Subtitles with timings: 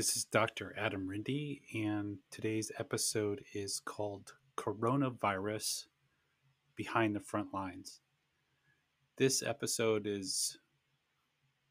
[0.00, 0.74] This is Dr.
[0.78, 5.88] Adam Rinde, and today's episode is called Coronavirus
[6.74, 8.00] Behind the Front Lines.
[9.18, 10.56] This episode is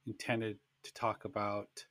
[0.06, 1.88] intended to talk about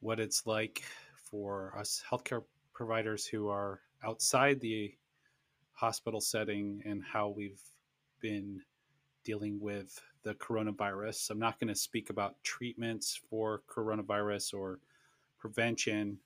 [0.00, 0.82] what it's like
[1.30, 4.94] for us healthcare providers who are outside the
[5.74, 7.60] hospital setting and how we've
[8.20, 8.62] been
[9.24, 11.28] dealing with the coronavirus.
[11.28, 14.78] I'm not going to speak about treatments for coronavirus or
[15.42, 16.16] prevention,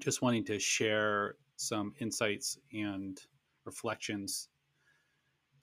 [0.00, 3.20] just wanting to share some insights and
[3.64, 4.48] reflections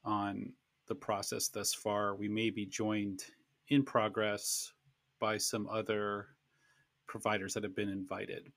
[0.06, 0.54] on
[0.88, 2.16] the process thus far.
[2.16, 3.26] We may be joined
[3.68, 4.72] in progress
[5.20, 6.28] by some other
[7.06, 8.50] providers that have been invited.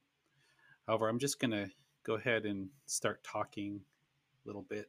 [0.87, 1.69] However, I'm just going to
[2.05, 3.81] go ahead and start talking
[4.45, 4.89] a little bit.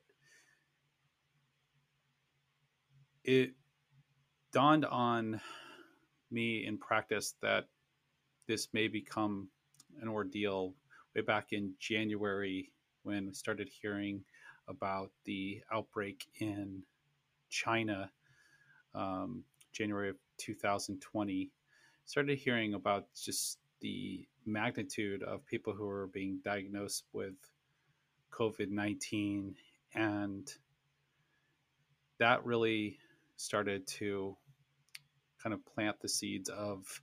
[3.23, 3.53] It
[4.53, 5.41] dawned on
[6.29, 7.65] me in practice that
[8.47, 9.49] this may become
[10.01, 10.73] an ordeal
[11.15, 12.71] way back in January
[13.03, 14.23] when we started hearing
[14.67, 16.81] about the outbreak in
[17.49, 18.11] China,
[18.93, 21.51] um, January of 2020.
[22.05, 27.35] Started hearing about just the magnitude of people who are being diagnosed with
[28.31, 29.55] COVID 19.
[29.93, 30.51] And
[32.19, 32.97] that really
[33.35, 34.35] started to
[35.41, 37.01] kind of plant the seeds of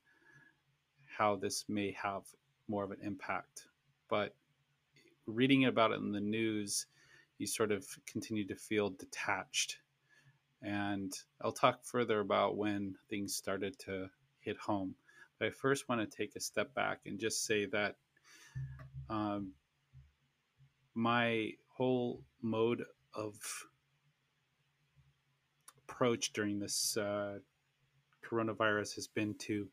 [1.16, 2.22] how this may have
[2.68, 3.66] more of an impact.
[4.08, 4.34] But
[5.26, 6.86] reading about it in the news,
[7.38, 9.78] you sort of continue to feel detached.
[10.62, 14.08] And I'll talk further about when things started to
[14.40, 14.94] hit home.
[15.38, 17.96] But I first want to take a step back and just say that
[19.10, 19.52] um,
[20.94, 23.34] my whole mode of
[25.78, 27.38] approach during this uh,
[28.24, 29.68] coronavirus has been to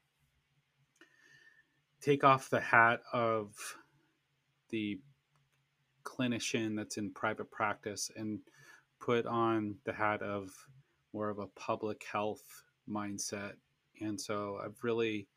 [2.02, 3.54] take off the hat of
[4.70, 5.00] the
[6.04, 8.40] clinician that's in private practice and
[9.00, 10.50] put on the hat of
[11.14, 13.54] more of a public health mindset.
[14.00, 15.28] And so I've really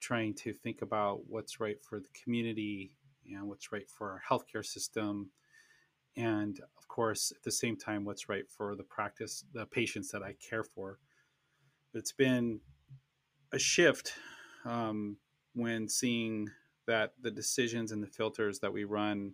[0.00, 2.92] trying to think about what's right for the community
[3.30, 5.30] and what's right for our healthcare system.
[6.16, 10.22] And of course, at the same time, what's right for the practice, the patients that
[10.22, 10.98] I care for.
[11.94, 12.60] It's been
[13.52, 14.12] a shift
[14.64, 15.16] um,
[15.58, 16.48] when seeing
[16.86, 19.32] that the decisions and the filters that we run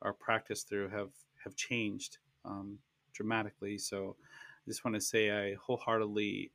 [0.00, 1.10] our practice through have
[1.42, 2.78] have changed um,
[3.12, 3.76] dramatically.
[3.76, 6.52] So I just want to say I wholeheartedly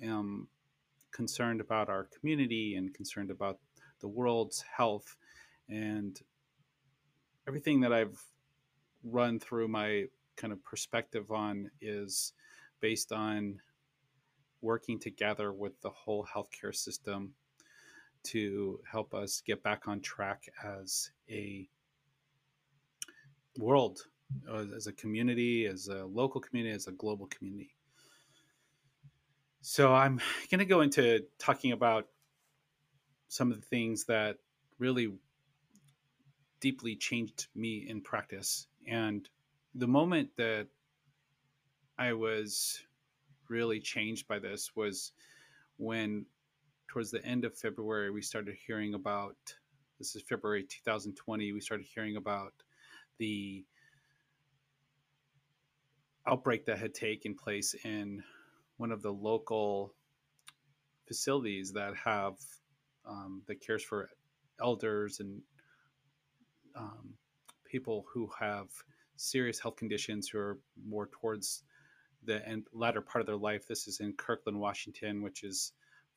[0.00, 0.48] am
[1.10, 3.58] concerned about our community and concerned about
[4.00, 5.16] the world's health
[5.68, 6.18] and
[7.46, 8.18] everything that I've
[9.04, 10.06] run through my
[10.36, 12.32] kind of perspective on is
[12.80, 13.60] based on
[14.62, 17.34] working together with the whole healthcare system
[18.24, 21.68] to help us get back on track as a
[23.58, 24.06] world,
[24.50, 27.74] uh, as a community, as a local community, as a global community.
[29.60, 32.08] So I'm going to go into talking about
[33.28, 34.36] some of the things that
[34.78, 35.12] really
[36.60, 38.66] deeply changed me in practice.
[38.86, 39.28] And
[39.74, 40.68] the moment that
[41.98, 42.80] I was
[43.48, 45.12] really changed by this was
[45.76, 46.26] when
[46.92, 49.36] towards the end of February, we started hearing about
[49.98, 51.52] this is February 2020.
[51.52, 52.52] We started hearing about
[53.16, 53.64] the
[56.26, 58.22] outbreak that had taken place in
[58.76, 59.94] one of the local
[61.08, 62.34] facilities that have
[63.06, 64.10] um, that cares for
[64.60, 65.40] elders and
[66.76, 67.14] um,
[67.64, 68.66] people who have
[69.16, 71.62] serious health conditions who are more towards
[72.24, 73.66] the end, latter part of their life.
[73.66, 75.72] This is in Kirkland, Washington, which is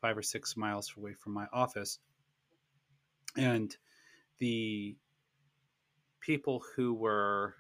[0.05, 1.97] five or six miles away from my office.
[3.35, 3.75] And
[4.37, 4.95] the
[6.19, 7.55] people who were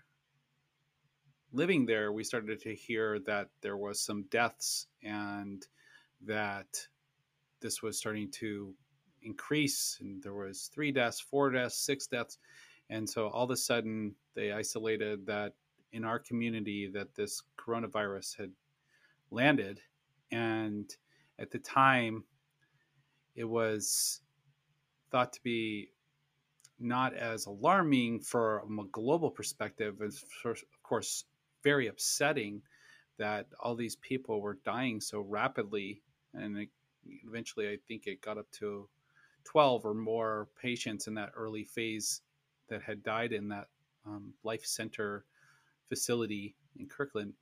[1.51, 5.65] living there, we started to hear that there was some deaths and
[6.23, 6.67] that
[7.61, 8.75] this was starting to
[9.23, 9.97] increase.
[10.01, 12.37] And there was three deaths four deaths six deaths.
[12.91, 15.53] And so all of a sudden they isolated that
[15.93, 18.51] in our community that this coronavirus had
[19.31, 19.81] landed.
[20.31, 20.95] And
[21.39, 22.23] at the time
[23.35, 24.21] it was
[25.11, 25.89] thought to be
[26.79, 31.25] not as alarming from a global perspective as of course
[31.63, 32.61] very upsetting
[33.17, 36.01] that all these people were dying so rapidly.
[36.33, 36.69] And it,
[37.27, 38.89] eventually i think it got up to
[39.43, 42.21] 12 or more patients in that early phase
[42.67, 43.67] that had died in that
[44.07, 45.23] um, life center
[45.87, 47.33] facility in kirkland.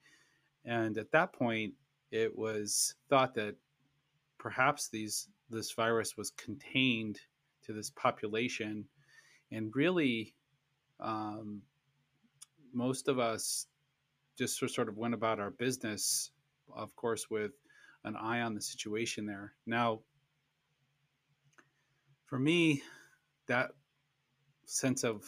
[0.65, 1.73] And at that point
[2.11, 3.55] it was thought that
[4.37, 7.19] perhaps these this virus was contained
[7.63, 8.85] to this population,
[9.51, 10.35] and really,
[10.99, 11.61] um,
[12.73, 13.67] most of us
[14.37, 16.31] just sort of went about our business,
[16.75, 17.51] of course, with
[18.03, 19.53] an eye on the situation there.
[19.65, 20.01] Now,
[22.25, 22.81] for me,
[23.47, 23.71] that
[24.65, 25.23] sense of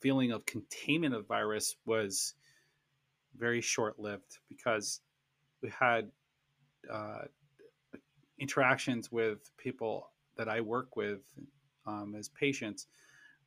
[0.00, 2.34] feeling of containment of virus was
[3.36, 5.00] very short lived because
[5.62, 6.10] we had
[6.92, 7.22] uh,
[8.38, 11.20] interactions with people that I work with
[11.86, 12.86] um, as patients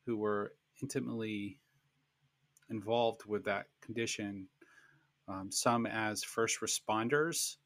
[0.06, 0.52] who were
[0.82, 1.58] intimately
[2.70, 4.46] involved with that condition.
[5.28, 7.56] Um, some as first responders,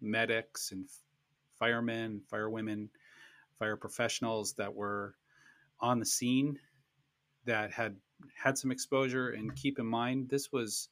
[0.00, 0.86] medics, and
[1.58, 2.88] firemen, firewomen,
[3.58, 5.14] fire professionals that were
[5.80, 6.58] on the scene
[7.44, 7.96] that had
[8.34, 9.30] had some exposure.
[9.30, 10.88] And keep in mind, this was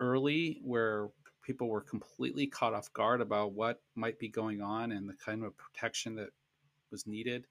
[0.00, 1.08] early where
[1.42, 5.44] people were completely caught off guard about what might be going on and the kind
[5.44, 6.30] of protection that
[6.90, 7.46] was needed.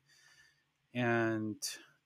[0.93, 1.57] And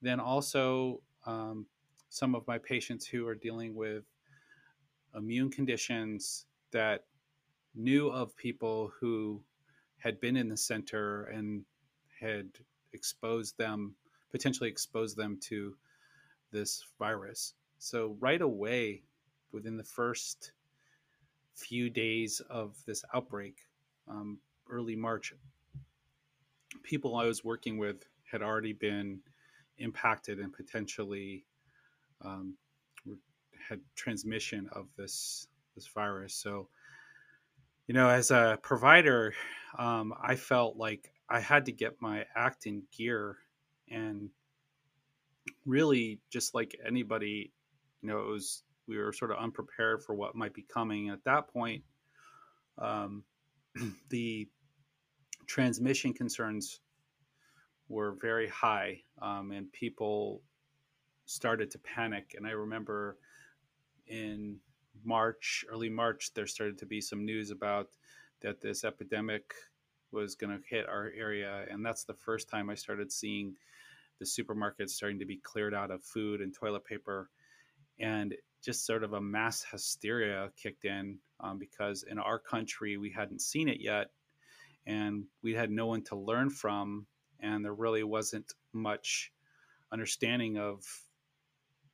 [0.02, 1.66] then also, um,
[2.10, 4.04] some of my patients who are dealing with
[5.16, 7.06] immune conditions that
[7.76, 9.42] knew of people who
[9.98, 11.64] had been in the center and
[12.20, 12.48] had
[12.94, 13.96] exposed them,
[14.32, 15.76] potentially exposed them to
[16.52, 17.54] this virus.
[17.80, 19.04] So, right away,
[19.52, 20.52] within the first
[21.56, 23.58] few days of this outbreak,
[24.08, 25.34] um, early March,
[26.84, 29.20] people I was working with had already been
[29.78, 31.46] impacted and potentially
[32.22, 32.56] um,
[33.68, 36.34] had transmission of this this virus.
[36.34, 36.70] So,
[37.88, 39.34] you know, as a provider,
[39.78, 43.38] um, I felt like I had to get my act in gear
[43.90, 44.30] and
[45.66, 47.52] really just like anybody,
[48.02, 51.10] you know, it was we were sort of unprepared for what might be coming.
[51.10, 51.84] At that point,
[52.78, 53.24] um,
[54.10, 54.48] the
[55.48, 56.80] transmission concerns
[57.88, 60.42] were very high, um, and people
[61.26, 62.34] started to panic.
[62.36, 63.18] And I remember
[64.08, 64.58] in
[65.04, 67.90] March, early March, there started to be some news about
[68.42, 69.54] that this epidemic
[70.12, 73.56] was going to hit our area, and that's the first time I started seeing
[74.20, 77.30] the supermarkets starting to be cleared out of food and toilet paper,
[78.00, 78.34] and
[78.66, 83.42] just sort of a mass hysteria kicked in um, because in our country we hadn't
[83.42, 84.08] seen it yet,
[84.88, 87.06] and we had no one to learn from,
[87.40, 89.32] and there really wasn't much
[89.92, 90.84] understanding of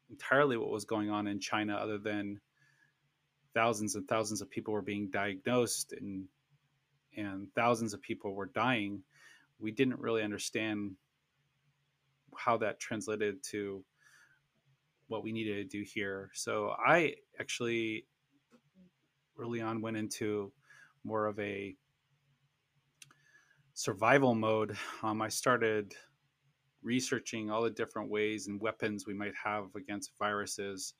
[0.10, 2.40] entirely what was going on in China, other than
[3.54, 6.26] thousands and thousands of people were being diagnosed and
[7.18, 9.04] and thousands of people were dying.
[9.60, 10.92] We didn't really understand
[12.38, 13.84] how that translated to
[15.12, 16.32] what we needed to do here.
[16.34, 18.06] So I actually
[19.38, 20.54] early on went into
[21.04, 21.76] more of a
[23.74, 24.78] survival mode.
[25.04, 25.94] Um, I started
[26.82, 30.94] researching all the different ways and weapons we might have against viruses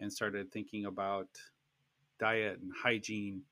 [0.00, 1.28] and started thinking about
[2.18, 3.42] diet and hygiene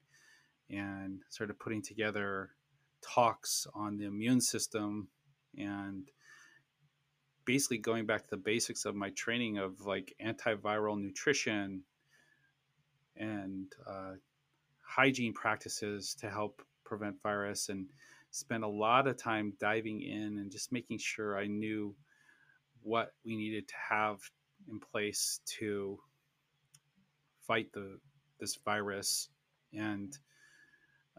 [0.69, 2.51] and started putting together
[3.03, 5.09] talks on the immune system
[5.57, 6.11] and
[7.45, 11.83] basically going back to the basics of my training of like antiviral nutrition
[13.17, 14.13] and uh,
[14.83, 17.87] hygiene practices to help prevent virus and
[18.31, 21.95] spent a lot of time diving in and just making sure I knew
[22.83, 24.19] what we needed to have
[24.71, 25.99] in place to
[27.47, 27.99] fight the
[28.41, 29.29] this virus
[29.73, 30.17] and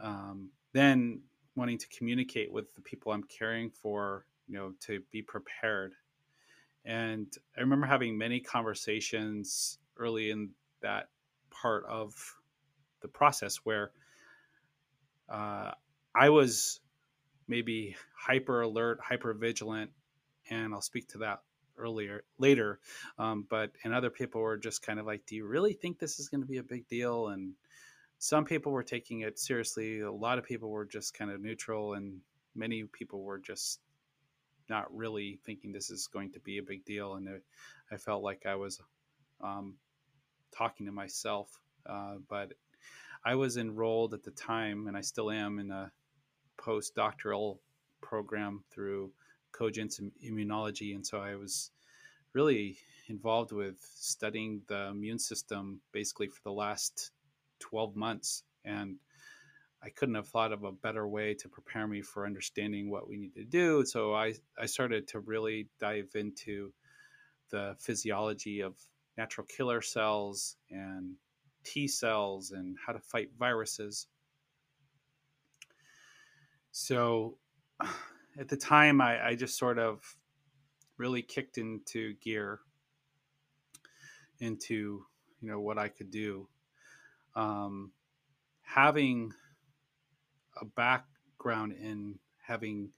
[0.02, 1.22] um, then
[1.56, 5.94] wanting to communicate with the people I'm caring for, you know, to be prepared.
[6.86, 10.50] And I remember having many conversations early in
[10.82, 11.10] that
[11.50, 12.14] part of
[13.02, 13.92] the process where
[15.30, 15.72] uh,
[16.16, 16.82] I was
[17.48, 19.92] maybe hyper alert, hyper vigilant,
[20.50, 21.40] and I'll speak to that
[21.78, 22.80] earlier later.
[23.18, 26.20] Um, but and other people were just kind of like, "Do you really think this
[26.20, 27.54] is going to be a big deal?" And
[28.20, 30.02] some people were taking it seriously.
[30.02, 32.20] A lot of people were just kind of neutral, and
[32.56, 33.80] many people were just
[34.70, 37.16] not really thinking this is going to be a big deal.
[37.16, 37.44] And it,
[37.92, 38.82] I felt like I was
[39.42, 39.76] um,
[40.52, 41.50] talking to myself.
[41.86, 42.54] Uh, but
[43.26, 45.92] I was enrolled at the time, and I still am, in a
[46.58, 47.58] postdoctoral
[48.02, 49.12] program through
[49.52, 50.96] Cogence Immunology.
[50.96, 51.72] And so I was
[52.34, 52.78] really
[53.08, 57.12] involved with studying the immune system basically for the last
[57.60, 58.44] 12 months.
[58.66, 58.98] And
[59.84, 63.18] I couldn't have thought of a better way to prepare me for understanding what we
[63.18, 63.86] need to do.
[63.86, 66.72] So I, I started to really dive into
[67.50, 68.76] the physiology of
[69.18, 71.16] natural killer cells and
[71.64, 74.08] T cells and how to fight viruses.
[76.72, 77.38] So
[78.40, 80.02] at the time, I, I just sort of
[80.98, 82.60] really kicked into gear
[84.40, 85.06] into
[85.42, 86.48] you know what I could do.
[87.36, 87.92] Um,
[88.62, 89.34] having
[90.62, 92.90] a background in having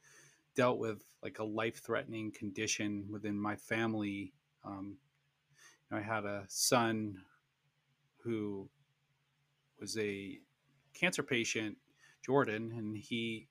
[0.56, 4.34] dealt with like a life-threatening condition within my family.
[4.64, 4.98] Um,
[5.92, 7.18] I had a son
[8.24, 8.70] who
[9.80, 10.40] was a
[10.94, 11.78] cancer patient,
[12.26, 13.48] Jordan, and he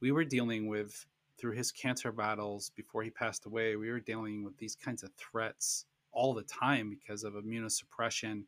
[0.00, 1.06] we were dealing with
[1.38, 3.76] through his cancer battles before he passed away.
[3.76, 8.44] We were dealing with these kinds of threats all the time because of immunosuppression.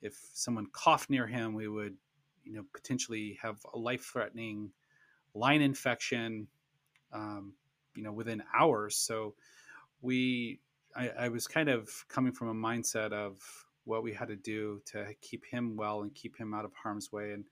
[0.00, 1.96] If someone coughed near him, we would,
[2.48, 4.70] you know, potentially have a life-threatening
[5.34, 6.48] line infection,
[7.12, 7.52] um,
[7.94, 8.96] you know, within hours.
[8.96, 9.34] So
[10.00, 10.60] we,
[10.96, 13.38] I, I was kind of coming from a mindset of
[13.84, 17.12] what we had to do to keep him well and keep him out of harm's
[17.12, 17.32] way.
[17.32, 17.44] And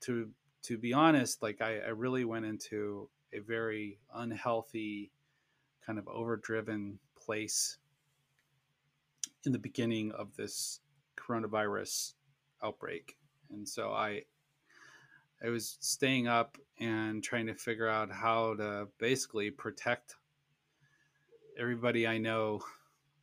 [0.00, 0.30] to
[0.62, 5.10] to be honest, like I, I really went into a very unhealthy,
[5.86, 7.78] kind of overdriven place
[9.44, 10.80] in the beginning of this
[11.16, 12.14] coronavirus
[12.62, 13.16] outbreak.
[13.52, 14.22] And so I
[15.44, 20.16] I was staying up and trying to figure out how to basically protect
[21.58, 22.60] everybody I know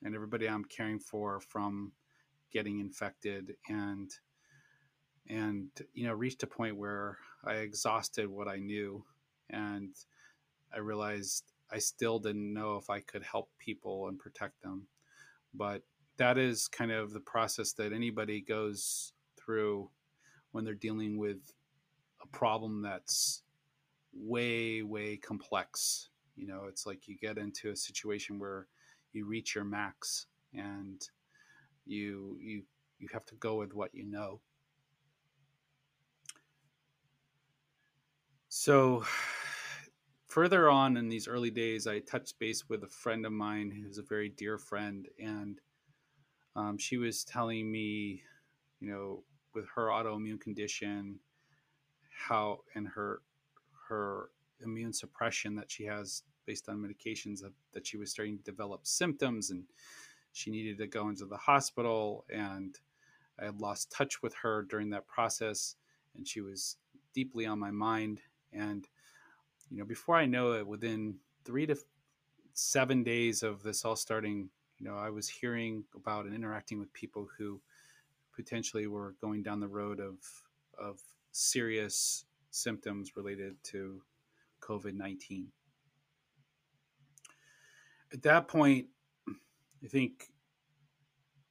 [0.04, 1.92] and everybody I'm caring for from
[2.52, 4.12] getting infected and
[5.30, 9.04] and you know reached a point where I exhausted what I knew
[9.50, 9.94] and
[10.74, 14.88] I realized I still didn't know if I could help people and protect them.
[15.54, 15.84] But
[16.18, 19.90] that is kind of the process that anybody goes through
[20.52, 21.54] when they're dealing with
[22.22, 23.44] a problem that's
[24.14, 26.10] way way complex.
[26.36, 28.68] You know it's like you get into a situation where
[29.14, 31.02] you reach your max and
[31.86, 32.64] you you
[33.00, 34.42] you have to go with what you know.
[38.50, 39.04] So
[40.28, 43.98] further on in these early days i touched base with a friend of mine who's
[43.98, 45.62] a very dear friend and
[46.58, 48.24] um, she was telling me,
[48.80, 49.24] you know,
[49.58, 51.20] with her autoimmune condition,
[52.10, 53.22] how and her
[53.90, 54.30] her
[54.62, 58.86] immune suppression that she has based on medications that, that she was starting to develop
[58.86, 59.64] symptoms and
[60.34, 62.80] she needed to go into the hospital and
[63.40, 65.76] I had lost touch with her during that process
[66.16, 66.78] and she was
[67.14, 68.20] deeply on my mind.
[68.52, 68.88] And
[69.70, 71.78] you know before I know it within 3 to
[72.54, 74.50] 7 days of this all starting
[74.80, 77.60] you know, I was hearing about and interacting with people who
[78.38, 80.16] potentially were going down the road of
[80.80, 81.02] of
[81.32, 84.02] serious symptoms related to
[84.62, 85.48] COVID nineteen.
[88.14, 88.88] At that point,
[89.84, 90.32] I think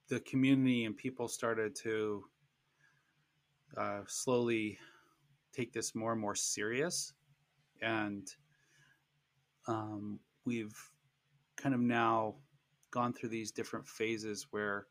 [0.07, 2.23] the community and people started to
[3.75, 4.79] uh, slowly
[5.53, 7.13] take this more and more serious,
[7.81, 8.27] and
[9.67, 10.77] um, we've
[11.57, 12.35] kind of now
[12.91, 14.87] gone through these different phases where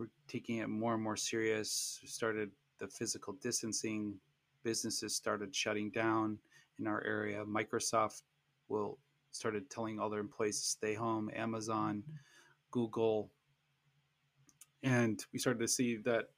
[0.00, 2.00] we're taking it more and more serious.
[2.02, 4.14] We started the physical distancing.
[4.62, 6.38] Businesses started shutting down
[6.78, 7.44] in our area.
[7.44, 8.22] Microsoft
[8.68, 8.98] will
[9.30, 11.30] started telling all their employees to stay home.
[11.36, 12.16] Amazon, mm-hmm.
[12.70, 13.30] Google,
[14.82, 16.30] and we started to see that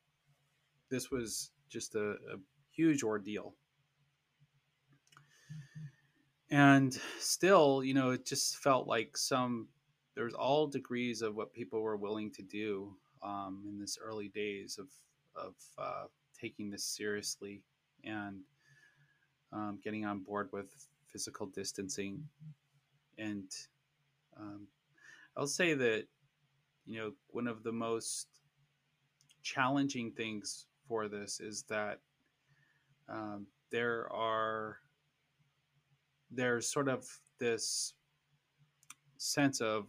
[0.91, 2.39] this was just a, a
[2.73, 3.55] huge ordeal.
[6.51, 9.69] And still, you know, it just felt like some
[10.17, 14.79] there's all degrees of what people were willing to do um, in this early days
[14.79, 14.89] of
[15.35, 16.05] of uh,
[16.39, 17.63] taking this seriously
[18.05, 18.41] and
[19.53, 22.23] um, getting on board with physical distancing.
[23.19, 23.51] And
[24.39, 24.67] um,
[25.37, 26.05] I'll say that
[26.87, 28.27] you know one of the most
[29.43, 32.01] challenging things for this is that
[33.09, 34.79] um, there are
[36.31, 37.07] there's sort of
[37.39, 37.95] this
[39.19, 39.87] sense of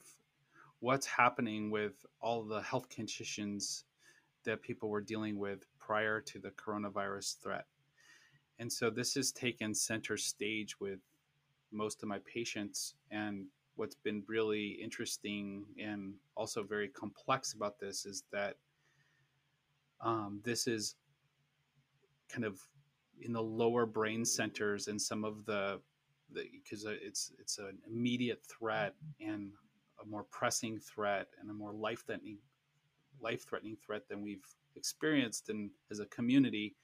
[0.84, 3.86] what's happening with all the health conditions
[4.44, 7.64] that people were dealing with prior to the coronavirus threat.
[8.60, 11.00] And so this has taken center stage with
[11.72, 12.96] most of my patients.
[13.12, 13.46] And
[13.78, 18.58] what's been really interesting and also very complex about this is that
[20.02, 20.96] um, this is
[22.28, 22.60] kind of
[23.22, 25.80] in the lower brain centers and some of the
[26.34, 29.52] because it's it's an immediate threat and
[30.04, 32.38] a more pressing threat and a more life threatening
[33.22, 34.46] life threatening threat than we've
[34.76, 36.76] experienced in as a community.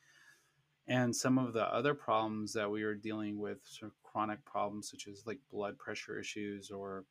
[0.87, 4.89] And some of the other problems that we are dealing with sort of chronic problems
[4.89, 7.05] such as like blood pressure issues or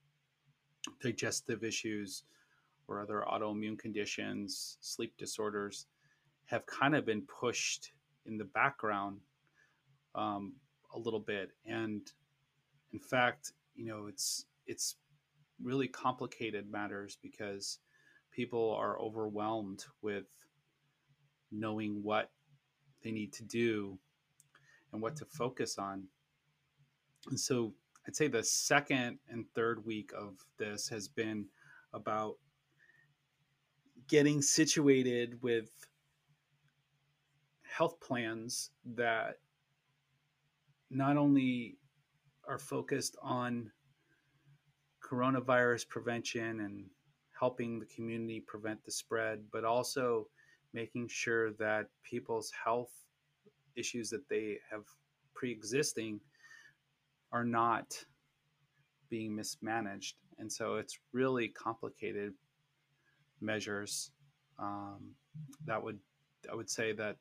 [1.00, 2.24] digestive issues
[2.88, 5.86] or other autoimmune conditions sleep disorders
[6.46, 7.92] have kind of been pushed
[8.26, 9.18] in the background
[10.14, 10.54] um,
[10.94, 11.50] a little bit.
[11.66, 12.10] And
[12.92, 14.96] in fact, you know, it's it's
[15.62, 17.78] really complicated matters because
[18.30, 20.26] people are overwhelmed with
[21.50, 22.30] knowing what
[23.02, 23.98] they need to do
[24.92, 26.04] and what to focus on.
[27.28, 27.74] And so
[28.06, 31.46] I'd say the second and third week of this has been
[31.92, 32.36] about
[34.08, 35.70] getting situated with
[37.62, 39.38] health plans that
[40.90, 41.76] not only
[42.46, 43.70] are focused on
[45.10, 46.84] coronavirus prevention and
[47.38, 50.26] helping the community prevent the spread, but also
[50.74, 52.92] making sure that people's health
[53.76, 54.84] issues that they have
[55.34, 56.20] pre-existing
[57.32, 58.04] are not
[59.08, 60.16] being mismanaged.
[60.38, 62.34] And so it's really complicated
[63.40, 64.10] measures.
[64.58, 65.14] Um,
[65.66, 65.98] that would
[66.50, 67.16] i would say that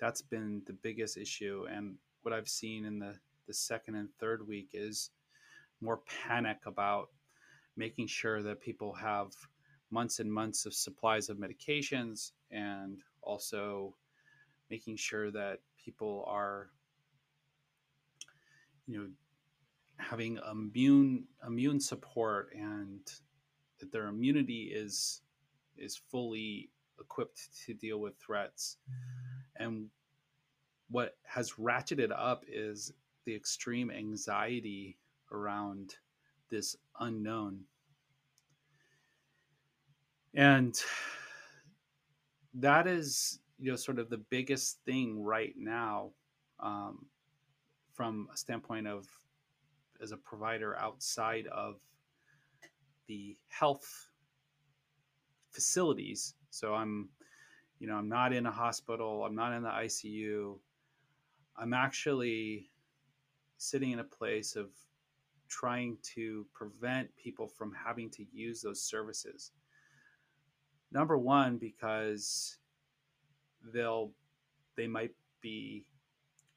[0.00, 1.66] that's been the biggest issue.
[1.70, 3.14] And what i've seen in the
[3.46, 5.10] the second and third week is
[5.80, 7.10] more panic about
[7.76, 9.32] making sure that people have
[9.90, 13.94] months and months of supplies of medications and also
[14.70, 16.70] making sure that people are
[18.86, 19.08] you know
[19.98, 23.00] having immune immune support and
[23.78, 25.22] that their immunity is
[25.76, 28.76] is fully equipped to deal with threats.
[29.56, 29.88] And
[30.90, 32.92] what has ratcheted up is
[33.24, 34.98] the extreme anxiety
[35.32, 35.94] around
[36.50, 37.60] this unknown.
[40.34, 40.80] And
[42.54, 46.10] that is you know sort of the biggest thing right now
[46.60, 47.06] um,
[47.92, 49.06] from a standpoint of
[50.02, 51.76] as a provider outside of
[53.06, 54.08] the health
[55.50, 56.34] facilities.
[56.50, 57.08] So i'm
[57.80, 60.58] you know i'm not in a hospital i'm not in the icu
[61.56, 62.70] i'm actually
[63.56, 64.68] sitting in a place of
[65.50, 69.52] trying to prevent people from having to use those services.
[70.92, 72.58] Number one, because
[73.72, 74.12] they'll
[74.76, 75.84] they might be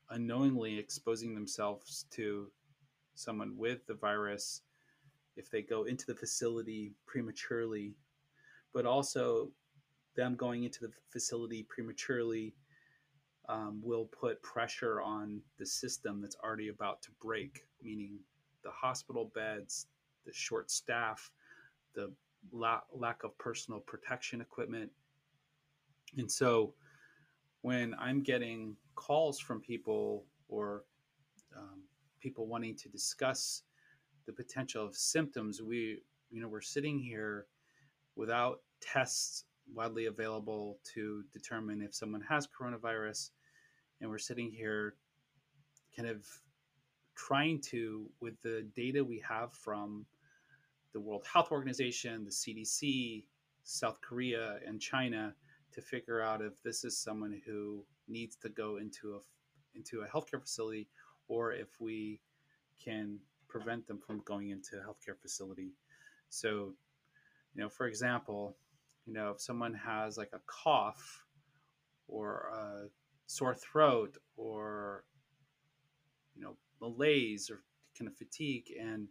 [0.10, 2.48] unknowingly exposing themselves to
[3.16, 4.62] someone with the virus
[5.36, 7.96] if they go into the facility prematurely,
[8.74, 9.50] but also
[10.16, 12.54] them going into the facility prematurely
[13.50, 18.20] um, will put pressure on the system that's already about to break, meaning
[18.64, 19.88] the hospital beds,
[20.26, 21.32] the short staff,
[21.94, 22.12] the
[22.52, 24.90] la- lack of personal protection equipment.
[26.18, 26.74] And so
[27.62, 30.84] when I'm getting calls from people or
[31.58, 31.82] um,
[32.20, 33.64] people wanting to discuss
[34.26, 37.48] the potential of symptoms, we, you know, we're sitting here
[38.16, 43.32] without tests widely available to determine if someone has coronavirus.
[44.02, 44.96] And we're sitting here
[45.96, 46.26] kind of
[47.16, 50.06] trying to, with the data we have from
[50.94, 53.24] the World Health Organization, the CDC,
[53.64, 55.34] South Korea, and China
[55.72, 59.20] to figure out if this is someone who needs to go into a
[59.76, 60.88] into a healthcare facility
[61.28, 62.20] or if we
[62.84, 65.72] can prevent them from going into a healthcare facility.
[66.30, 66.74] So,
[67.56, 68.56] you know, for example,
[69.06, 71.24] you know, if someone has like a cough
[72.08, 72.88] or a
[73.26, 75.06] sore throat or
[76.36, 77.64] you know, malaise or
[77.98, 79.08] kind of fatigue and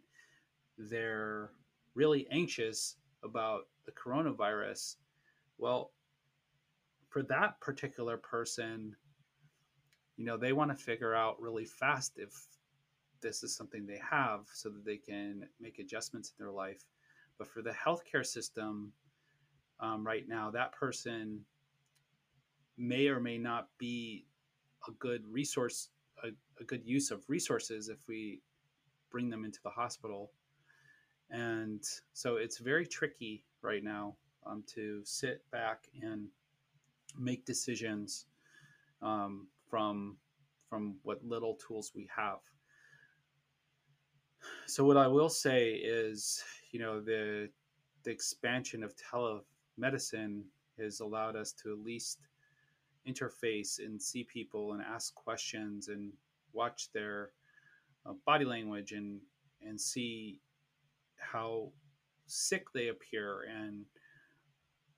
[0.77, 1.51] they're
[1.95, 4.95] really anxious about the coronavirus.
[5.57, 5.91] Well,
[7.09, 8.95] for that particular person,
[10.17, 12.31] you know, they want to figure out really fast if
[13.21, 16.83] this is something they have so that they can make adjustments in their life.
[17.39, 18.91] But for the healthcare system
[19.79, 21.41] um, right now, that person
[22.77, 24.25] may or may not be
[24.87, 25.89] a good resource,
[26.23, 28.41] a, a good use of resources if we
[29.11, 30.31] bring them into the hospital
[31.29, 31.83] and
[32.13, 36.27] so it's very tricky right now um, to sit back and
[37.17, 38.25] make decisions
[39.01, 40.17] um, from
[40.69, 42.39] from what little tools we have.
[44.65, 47.49] So what I will say is, you know, the
[48.03, 50.41] the expansion of telemedicine
[50.79, 52.19] has allowed us to at least
[53.07, 56.11] interface and see people and ask questions and
[56.53, 57.31] watch their
[58.05, 59.19] uh, body language and
[59.65, 60.39] and see
[61.17, 61.69] how
[62.27, 63.43] sick they appear.
[63.43, 63.85] And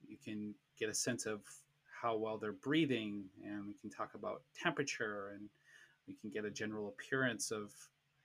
[0.08, 1.42] you can get a sense of
[2.02, 5.50] how well they're breathing and we can talk about temperature and
[6.08, 7.72] we can get a general appearance of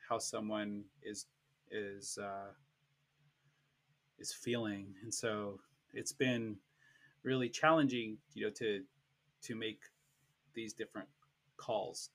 [0.09, 1.27] how someone is
[1.71, 2.53] is uh,
[4.19, 4.95] is feeling.
[5.03, 5.61] And so
[5.95, 6.57] it's been
[7.23, 8.83] really challenging you know to
[9.43, 9.81] to make
[10.55, 11.09] these different
[11.57, 12.11] calls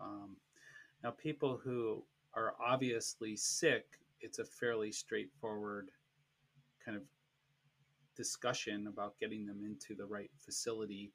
[0.00, 0.36] um,
[1.02, 2.02] now people who
[2.34, 3.86] are obviously sick,
[4.20, 5.90] it's a fairly straightforward
[6.84, 7.02] kind of
[8.16, 11.12] discussion about getting them into the right facility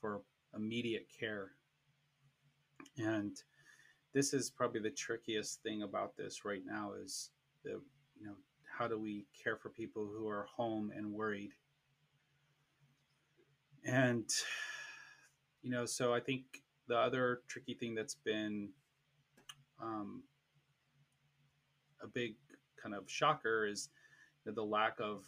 [0.00, 0.22] for
[0.54, 1.52] immediate care.
[2.98, 3.36] And
[4.12, 7.30] this is probably the trickiest thing about this right now is
[7.62, 7.80] the
[8.18, 8.34] you know
[8.66, 11.52] how do we care for people who are home and worried
[13.84, 14.28] and
[15.62, 16.42] you know so i think
[16.88, 18.68] the other tricky thing that's been
[19.80, 20.22] um,
[22.02, 22.34] a big
[22.82, 23.88] kind of shocker is
[24.44, 25.24] the lack of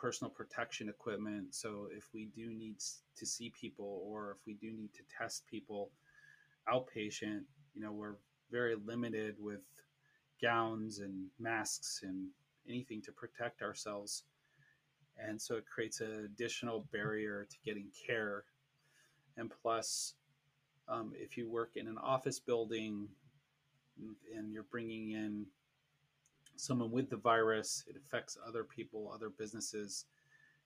[0.00, 1.54] personal protection equipment.
[1.54, 2.76] So if we do need
[3.16, 5.90] to see people or if we do need to test people
[6.72, 7.42] outpatient,
[7.74, 8.16] you know, we're
[8.50, 9.60] very limited with
[10.42, 12.28] gowns and masks and
[12.68, 14.24] anything to protect ourselves.
[15.18, 18.44] And so it creates an additional barrier to getting care.
[19.40, 20.14] And plus,
[20.86, 23.08] um, if you work in an office building
[24.36, 25.46] and you're bringing in
[26.56, 30.04] someone with the virus, it affects other people, other businesses.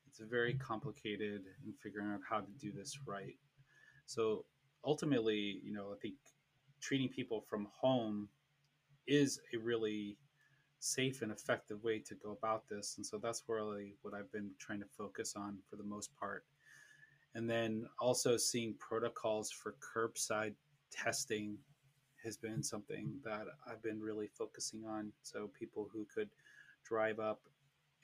[0.09, 3.37] It's very complicated in figuring out how to do this right.
[4.07, 4.45] So
[4.85, 6.15] ultimately, you know, I think
[6.81, 8.29] treating people from home
[9.07, 10.17] is a really
[10.81, 12.95] safe and effective way to go about this.
[12.97, 16.45] And so that's really what I've been trying to focus on for the most part.
[17.35, 20.55] And then also seeing protocols for curbside
[20.93, 21.57] testing
[22.23, 25.13] has been something that I've been really focusing on.
[25.23, 26.31] So people who could
[26.85, 27.41] drive up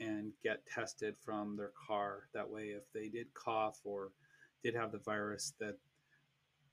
[0.00, 2.28] and get tested from their car.
[2.34, 4.10] That way, if they did cough or
[4.62, 5.76] did have the virus, that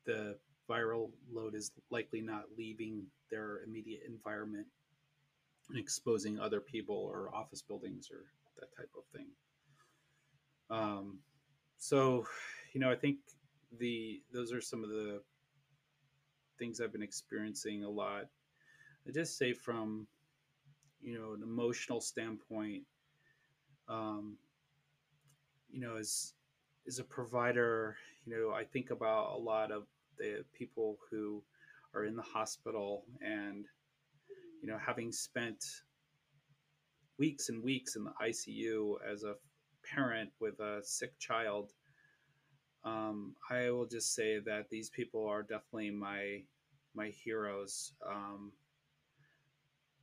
[0.06, 0.38] the
[0.70, 4.66] viral load is likely not leaving their immediate environment
[5.70, 8.26] and exposing other people or office buildings or
[8.60, 9.28] that type of thing.
[10.70, 11.20] Um,
[11.78, 12.26] so,
[12.74, 13.18] you know, I think
[13.80, 15.22] the those are some of the
[16.58, 18.26] things I've been experiencing a lot.
[19.08, 20.08] I just say from
[21.02, 22.84] you know an emotional standpoint,
[23.88, 24.38] um,
[25.70, 26.34] you know, as
[26.88, 29.84] as a provider, you know, I think about a lot of
[30.18, 31.44] the people who
[31.94, 33.66] are in the hospital and
[34.62, 35.64] you know having spent
[37.18, 39.36] weeks and weeks in the ICU as a
[39.84, 41.72] parent with a sick child
[42.88, 46.44] um, I will just say that these people are definitely my
[46.96, 47.94] my heroes.
[48.10, 48.52] Um,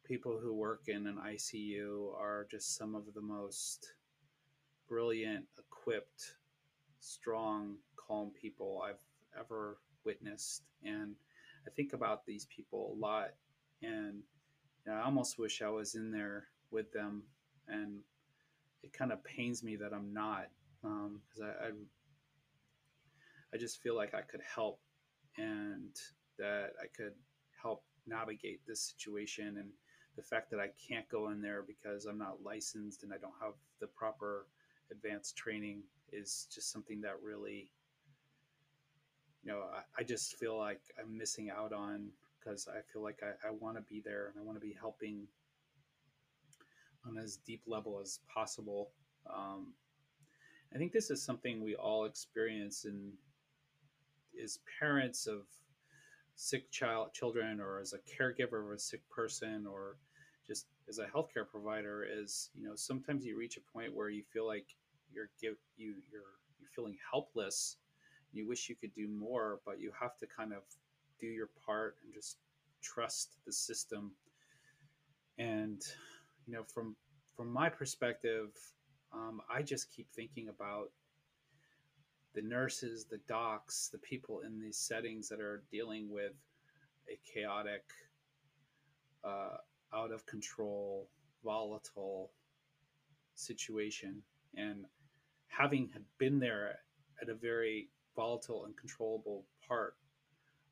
[0.04, 3.94] people who work in an ICU are just some of the most
[4.86, 6.36] brilliant, equipped,
[7.00, 9.00] strong, calm people I've
[9.38, 10.62] ever witnessed.
[10.84, 11.14] And
[11.66, 13.30] I think about these people a lot,
[13.82, 14.22] and
[14.84, 17.22] you know, I almost wish I was in there with them.
[17.66, 18.00] And
[18.82, 20.48] it kind of pains me that I'm not,
[20.82, 21.70] because um, I, I
[23.54, 24.80] I just feel like I could help
[25.36, 25.96] and
[26.38, 27.12] that I could
[27.62, 29.58] help navigate this situation.
[29.58, 29.68] And
[30.16, 33.34] the fact that I can't go in there because I'm not licensed and I don't
[33.40, 34.46] have the proper
[34.90, 37.70] advanced training is just something that really,
[39.44, 43.20] you know, I, I just feel like I'm missing out on because I feel like
[43.22, 45.26] I, I want to be there and I want to be helping
[47.06, 48.90] on as deep level as possible.
[49.32, 49.74] Um,
[50.74, 53.12] I think this is something we all experience in
[54.42, 55.42] as parents of
[56.36, 59.96] sick child children or as a caregiver of a sick person or
[60.46, 64.22] just as a healthcare provider is you know sometimes you reach a point where you
[64.32, 64.66] feel like
[65.12, 66.22] you're give you you're
[66.58, 67.76] you're feeling helpless
[68.32, 70.62] you wish you could do more but you have to kind of
[71.20, 72.38] do your part and just
[72.82, 74.12] trust the system.
[75.38, 75.80] And
[76.46, 76.96] you know from
[77.36, 78.50] from my perspective
[79.12, 80.90] um, i just keep thinking about
[82.34, 86.32] the nurses, the docs, the people in these settings that are dealing with
[87.08, 87.84] a chaotic,
[89.22, 89.56] uh,
[89.94, 91.08] out of control,
[91.44, 92.32] volatile
[93.34, 94.22] situation.
[94.56, 94.84] And
[95.46, 96.78] having been there
[97.22, 99.96] at a very volatile and controllable part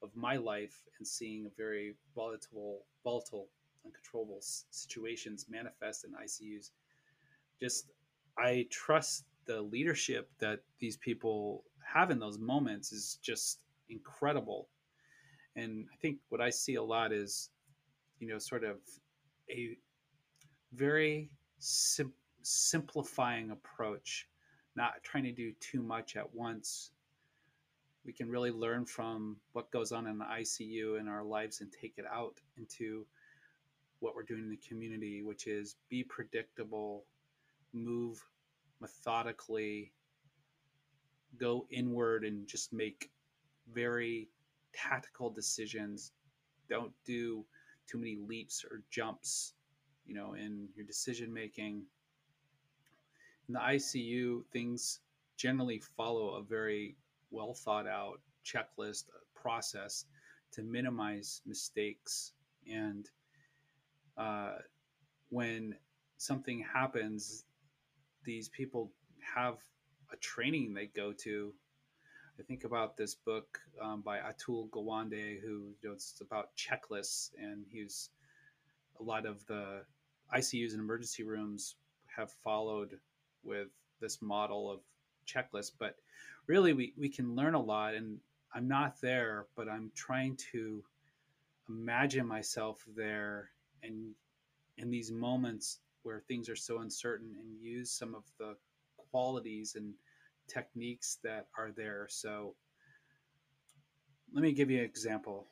[0.03, 3.49] of my life and seeing a very volatile, volatile,
[3.85, 6.71] uncontrollable situations manifest in ICUs,
[7.61, 7.87] just
[8.37, 14.69] I trust the leadership that these people have in those moments is just incredible.
[15.57, 17.51] And I think what I see a lot is,
[18.19, 18.79] you know, sort of
[19.51, 19.77] a
[20.73, 24.29] very sim- simplifying approach,
[24.77, 26.93] not trying to do too much at once.
[28.05, 31.71] We can really learn from what goes on in the ICU in our lives and
[31.73, 33.07] take it out into
[34.01, 37.05] what we're doing in the community, which is be predictable,
[37.73, 38.25] move
[38.83, 39.93] methodically
[41.39, 43.11] go inward and just make
[43.73, 44.29] very
[44.75, 46.13] tactical decisions.
[46.69, 47.45] Don't do
[47.87, 49.55] too many leaps or jumps,
[50.07, 51.83] you know, in your decision making.
[53.49, 55.01] In the ICU, things
[55.37, 56.97] generally follow a very
[57.31, 60.07] well thought out checklist process
[60.53, 62.33] to minimize mistakes.
[62.71, 63.09] And
[64.17, 64.57] uh,
[65.31, 65.75] when
[66.19, 67.45] something happens,
[68.25, 68.91] these people
[69.35, 69.57] have
[70.13, 71.53] a training they go to.
[72.39, 77.31] I think about this book um, by Atul Gawande, who you know, it's about checklists,
[77.39, 78.11] and he's
[78.99, 79.83] a lot of the
[80.35, 82.99] ICUs and emergency rooms have followed
[83.45, 83.69] with
[84.01, 84.81] this model of
[85.27, 85.73] checklist.
[85.79, 85.97] But
[86.47, 88.19] really, we, we can learn a lot, and
[88.55, 90.83] I'm not there, but I'm trying to
[91.69, 93.51] imagine myself there
[93.83, 94.15] and
[94.79, 98.57] in these moments where things are so uncertain and use some of the
[98.97, 99.95] qualities and
[100.49, 102.07] techniques that are there.
[102.09, 102.55] So
[104.33, 105.47] let me give you an example.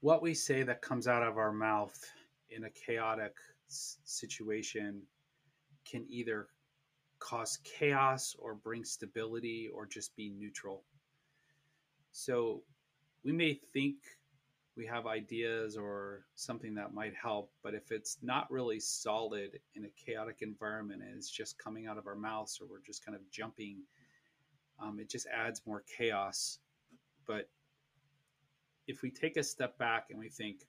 [0.00, 1.98] What we say that comes out of our mouth
[2.50, 3.36] in a chaotic
[3.68, 5.02] situation
[5.84, 6.48] can either
[7.18, 10.84] cause chaos or bring stability or just be neutral.
[12.12, 12.62] So
[13.24, 13.96] we may think
[14.78, 19.84] we have ideas or something that might help, but if it's not really solid in
[19.84, 23.16] a chaotic environment and it's just coming out of our mouths or we're just kind
[23.16, 23.82] of jumping,
[24.80, 26.60] um, it just adds more chaos.
[27.26, 27.50] But
[28.86, 30.60] if we take a step back and we think,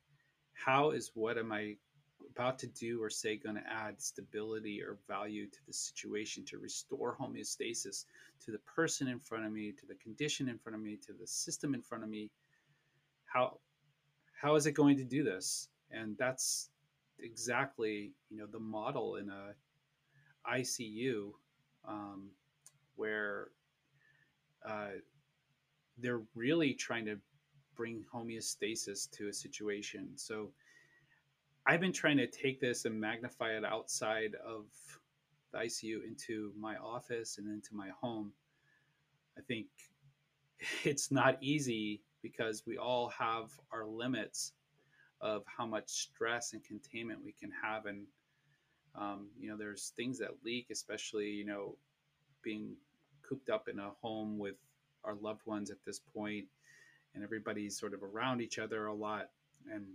[0.54, 1.76] how is what am I
[2.32, 6.58] about to do or say going to add stability or value to the situation to
[6.58, 8.06] restore homeostasis
[8.44, 11.14] to the person in front of me to the condition in front of me to
[11.14, 12.32] the system in front of me
[13.26, 13.60] how
[14.42, 16.70] how is it going to do this and that's
[17.20, 21.32] exactly you know the model in a icu
[21.88, 22.30] um,
[22.96, 23.50] where
[24.68, 24.90] uh,
[25.98, 27.18] they're really trying to
[27.76, 30.52] bring homeostasis to a situation so
[31.70, 34.66] I've been trying to take this and magnify it outside of
[35.52, 38.32] the ICU into my office and into my home.
[39.38, 39.68] I think
[40.84, 44.54] it's not easy because we all have our limits
[45.22, 47.86] of how much stress and containment we can have.
[47.86, 48.06] And,
[48.96, 51.76] um, you know, there's things that leak, especially, you know,
[52.44, 52.76] being
[53.28, 54.56] cooped up in a home with
[55.04, 56.46] our loved ones at this point,
[57.14, 59.30] and everybody's sort of around each other a lot.
[59.72, 59.86] And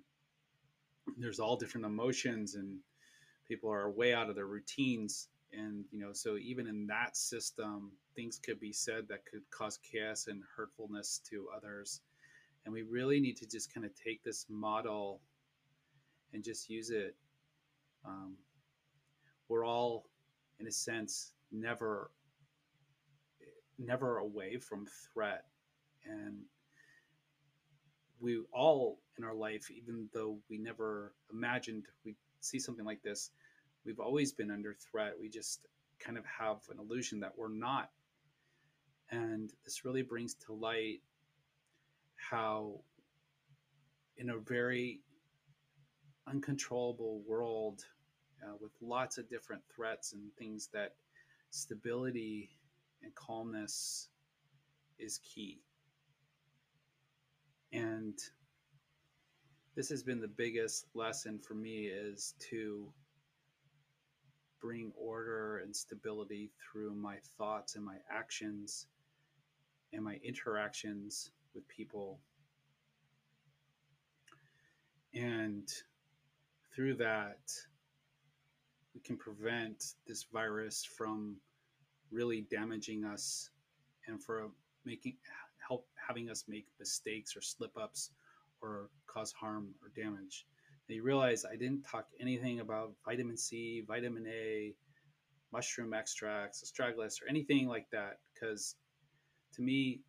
[1.19, 2.79] there's all different emotions and
[3.47, 7.93] people are way out of their routines and you know so even in that system
[8.17, 12.01] things could be said that could cause chaos and hurtfulness to others
[12.65, 15.21] and we really need to just kind of take this model
[16.33, 17.15] and just use it
[18.05, 18.35] um,
[19.49, 20.07] we're all
[20.61, 22.11] in a sense never
[23.79, 25.45] never away from threat
[26.07, 26.37] and
[28.21, 33.31] we all in our life, even though we never imagined we'd see something like this,
[33.85, 35.15] we've always been under threat.
[35.21, 35.67] We just
[36.01, 37.91] kind of have an illusion that we're not.
[39.11, 41.01] And this really brings to light
[42.31, 42.81] how,
[44.17, 45.01] in a very
[46.27, 47.85] uncontrollable world
[48.43, 50.95] uh, with lots of different threats and things, that
[51.51, 52.51] stability
[53.03, 54.09] and calmness
[54.99, 55.61] is key.
[57.73, 58.19] And
[59.75, 62.93] this has been the biggest lesson for me is to
[64.61, 68.87] bring order and stability through my thoughts and my actions
[69.93, 72.21] and my interactions with people.
[75.15, 75.69] And
[76.75, 77.39] through that,
[78.95, 81.37] we can prevent this virus from
[82.11, 83.51] really damaging us
[84.07, 84.51] and for
[84.85, 85.17] making
[85.67, 88.11] help having us make mistakes or slip ups
[88.61, 90.47] or cause harm or damage.
[90.89, 94.75] Now you realize I didn't talk anything about vitamin C, vitamin A,
[95.53, 98.77] mushroom extracts, astragalus, or anything like that, because
[99.55, 100.01] to me,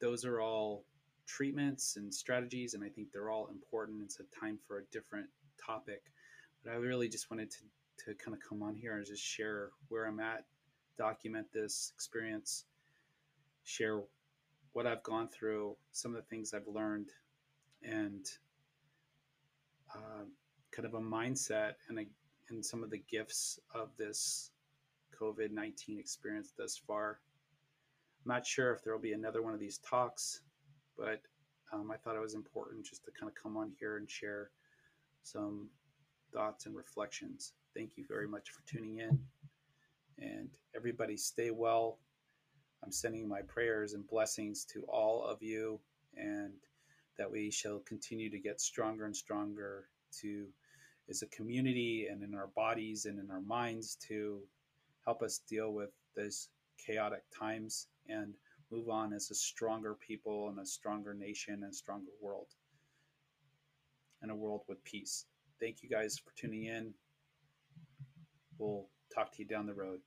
[0.00, 0.84] those are all
[1.26, 4.02] treatments and strategies, and I think they're all important.
[4.02, 5.26] It's a time for a different
[5.64, 6.02] topic.
[6.64, 7.58] But I really just wanted to,
[8.04, 10.44] to kind of come on here and just share where I'm at,
[10.98, 12.64] document this experience,
[13.64, 14.00] share
[14.72, 17.10] what I've gone through, some of the things I've learned,
[17.82, 18.26] and
[19.94, 20.24] uh,
[20.70, 22.06] kind of a mindset and a,
[22.48, 24.50] and some of the gifts of this
[25.20, 27.20] COVID nineteen experience thus far.
[28.24, 30.42] I'm not sure if there will be another one of these talks,
[30.96, 31.22] but
[31.72, 34.50] um, I thought it was important just to kind of come on here and share
[35.22, 35.68] some
[36.32, 37.52] thoughts and reflections.
[37.74, 39.18] Thank you very much for tuning in,
[40.18, 41.98] and everybody stay well
[42.82, 45.80] I'm sending my prayers and blessings to all of you.
[46.16, 46.52] And
[47.18, 49.88] that we shall continue to get stronger and stronger
[50.20, 50.46] to
[51.10, 54.40] as a community and in our bodies and in our minds to
[55.04, 58.34] help us deal with these chaotic times and
[58.70, 62.48] move on as a stronger people and a stronger nation and stronger world
[64.22, 65.26] and a world with peace.
[65.60, 66.94] Thank you guys for tuning in.
[68.58, 70.00] We'll talk to you down the road.